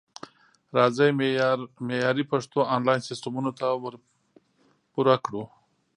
راځئ 0.77 1.09
معیاري 1.87 2.23
پښتو 2.31 2.59
انلاین 2.75 3.01
سیستمونو 3.09 3.51
ته 3.59 3.67
ورپوره 3.83 5.15
کړو 5.25 5.43